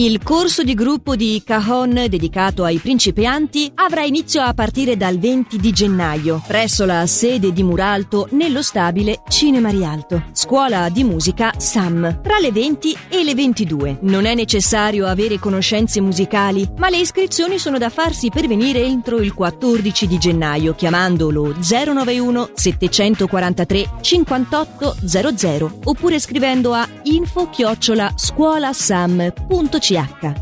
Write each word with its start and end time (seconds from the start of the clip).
Il 0.00 0.22
corso 0.22 0.62
di 0.62 0.74
gruppo 0.74 1.16
di 1.16 1.42
Cajon 1.44 2.06
dedicato 2.08 2.62
ai 2.62 2.78
principianti 2.78 3.72
avrà 3.74 4.04
inizio 4.04 4.40
a 4.42 4.54
partire 4.54 4.96
dal 4.96 5.18
20 5.18 5.58
di 5.58 5.72
gennaio 5.72 6.40
presso 6.46 6.84
la 6.84 7.04
sede 7.08 7.52
di 7.52 7.64
Muralto 7.64 8.28
nello 8.30 8.62
stabile 8.62 9.22
Cinema 9.28 9.70
Rialto, 9.70 10.26
scuola 10.30 10.88
di 10.88 11.02
musica 11.02 11.52
SAM, 11.56 12.20
tra 12.22 12.38
le 12.38 12.52
20 12.52 12.96
e 13.08 13.24
le 13.24 13.34
22. 13.34 13.98
Non 14.02 14.24
è 14.24 14.36
necessario 14.36 15.04
avere 15.04 15.40
conoscenze 15.40 16.00
musicali, 16.00 16.64
ma 16.76 16.88
le 16.90 16.98
iscrizioni 16.98 17.58
sono 17.58 17.76
da 17.76 17.90
farsi 17.90 18.30
pervenire 18.30 18.80
entro 18.80 19.16
il 19.16 19.34
14 19.34 20.06
di 20.06 20.18
gennaio 20.18 20.76
chiamando 20.76 21.28
lo 21.32 21.52
091 21.58 22.50
743 22.54 23.90
5800 24.00 25.78
oppure 25.82 26.20
scrivendo 26.20 26.72
a 26.72 26.88
info 27.02 27.48
chiocciola 27.50 28.12
scuolasam.com 28.14 29.87
CH. 29.88 30.32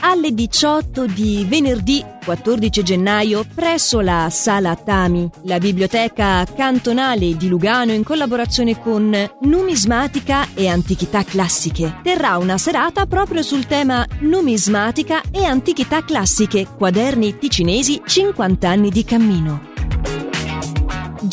Alle 0.00 0.34
18 0.34 1.06
di 1.06 1.46
venerdì 1.48 2.04
14 2.22 2.82
gennaio 2.82 3.44
presso 3.54 4.00
la 4.00 4.28
Sala 4.30 4.76
Tami, 4.76 5.28
la 5.44 5.58
biblioteca 5.58 6.44
cantonale 6.54 7.36
di 7.36 7.48
Lugano 7.48 7.92
in 7.92 8.04
collaborazione 8.04 8.78
con 8.78 9.16
Numismatica 9.40 10.48
e 10.54 10.68
Antichità 10.68 11.24
Classiche. 11.24 12.00
Terrà 12.02 12.36
una 12.36 12.58
serata 12.58 13.06
proprio 13.06 13.42
sul 13.42 13.64
tema 13.64 14.06
Numismatica 14.20 15.22
e 15.30 15.44
Antichità 15.44 16.04
Classiche, 16.04 16.66
quaderni 16.66 17.38
ticinesi 17.38 18.02
50 18.04 18.68
anni 18.68 18.90
di 18.90 19.04
cammino. 19.04 19.73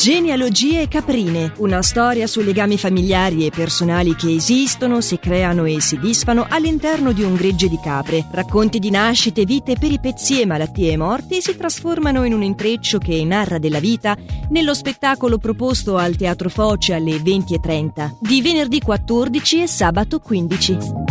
Genealogie 0.02 0.88
caprine, 0.88 1.54
una 1.58 1.84
storia 1.84 2.26
sui 2.26 2.44
legami 2.44 2.76
familiari 2.76 3.46
e 3.46 3.52
personali 3.52 4.16
che 4.16 4.34
esistono, 4.34 5.00
si 5.00 5.20
creano 5.20 5.66
e 5.66 5.80
si 5.80 6.00
disfano 6.00 6.48
all'interno 6.50 7.12
di 7.12 7.22
un 7.22 7.36
gregge 7.36 7.70
di 7.70 7.78
capre. 7.80 8.26
Racconti 8.32 8.80
di 8.80 8.90
nascite, 8.90 9.46
vite, 9.46 9.76
peripezie, 9.80 10.48
malattie 10.48 10.94
e 10.94 10.98
morti 10.98 11.40
si 11.40 11.56
trasformano 11.56 12.24
in 12.24 12.34
un 12.34 12.42
intreccio 12.42 12.98
che 12.98 13.24
narra 13.24 13.60
della 13.60 13.80
vita 13.80 14.18
nello 14.50 14.74
spettacolo 14.74 15.38
proposto 15.38 15.98
al 15.98 16.16
Teatro 16.16 16.50
Foce 16.50 16.96
alle 16.96 17.18
20.30 17.18 18.14
di 18.22 18.42
venerdì 18.42 18.80
14 18.80 19.62
e 19.62 19.68
sabato 19.68 20.18
15. 20.18 21.11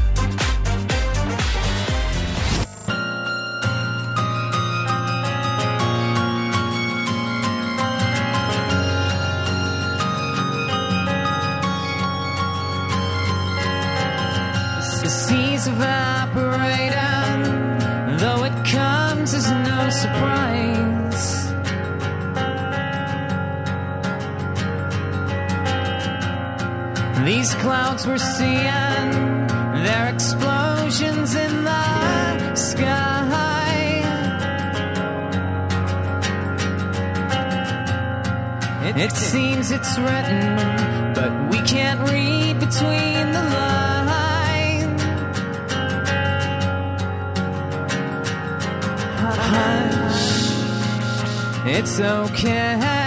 Surprise. 20.01 21.53
These 27.23 27.53
clouds 27.55 28.07
we're 28.07 28.17
seeing, 28.17 29.09
they're 29.83 30.09
explosions 30.11 31.35
in 31.35 31.63
the 31.63 32.55
sky. 32.55 33.21
It, 38.87 38.97
it 38.97 39.11
seems 39.11 39.69
it's 39.69 39.99
written, 39.99 41.13
but 41.13 41.31
we 41.51 41.59
can't 41.61 42.01
read 42.09 42.59
between 42.59 43.31
the 43.37 43.43
lines. 43.55 44.00
Hush. 49.37 50.51
It's 51.65 51.99
okay. 51.99 53.00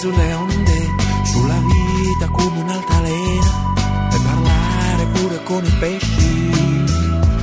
Sulle 0.00 0.32
onde, 0.32 0.94
sulla 1.24 1.58
vita 1.58 2.26
come 2.30 2.60
un'altalena 2.60 3.52
e 4.10 4.18
parlare 4.24 5.06
pure 5.12 5.42
con 5.42 5.62
i 5.62 5.76
pesci 5.78 6.50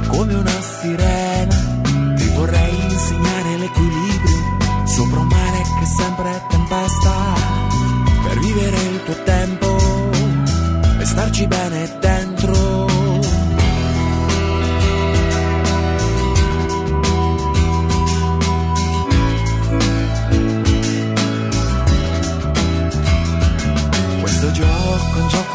come 0.08 0.34
una 0.34 0.60
sirena. 0.62 1.56
Ti 2.16 2.28
vorrei 2.34 2.82
insegnare 2.82 3.58
l'equilibrio 3.58 4.58
sopra 4.86 5.20
un 5.20 5.28
mare 5.28 5.62
che 5.80 5.86
sempre 5.86 6.36
è 6.36 6.42
tempesta 6.50 7.14
per 8.24 8.40
vivere 8.40 8.78
il 8.78 9.04
tuo 9.04 9.24
tempo 9.24 9.78
e 11.00 11.06
starci 11.06 11.46
bene 11.46 11.98
dentro. 12.00 12.27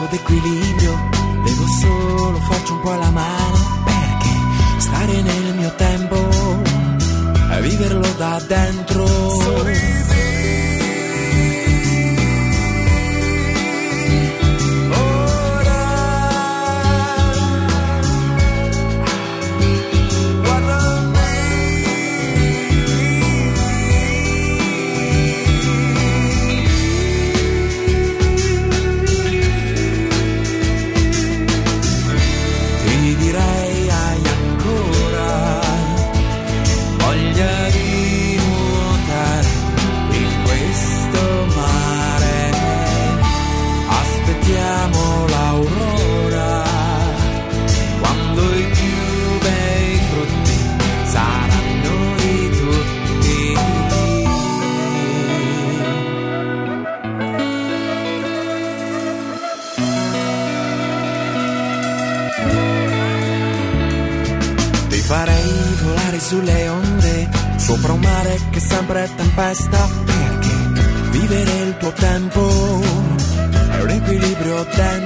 Gioco 0.03 0.07
d'equilibrio, 0.11 1.09
devo 1.45 1.67
solo 1.81 2.39
farci 2.39 2.73
un 2.73 2.81
po' 2.81 2.95
la 2.95 3.11
mano 3.11 3.59
perché 3.85 4.81
stare 4.81 5.23
nel 5.23 5.55
mio 5.55 5.75
tempo 5.77 6.17
e 7.53 7.61
viverlo 7.61 8.09
da 8.17 8.43
dentro. 8.47 8.82
Sulle 66.23 66.69
onde, 66.69 67.29
sopra 67.57 67.93
un 67.93 68.01
mare 68.01 68.39
che 68.51 68.61
sempre 68.61 69.05
è 69.05 69.15
tempesta, 69.15 69.89
perché 70.05 71.11
vivere 71.11 71.53
il 71.67 71.77
tuo 71.79 71.93
tempo 71.93 72.81
è 73.71 73.83
un 73.83 73.89
equilibrio 73.91 74.65
dentro. 74.75 75.02